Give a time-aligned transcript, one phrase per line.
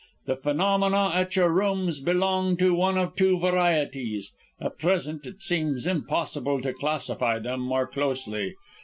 [0.25, 5.85] The phenomena at your rooms belong to one of two varieties; at present it seems
[5.85, 8.55] impossible to classify them more closely.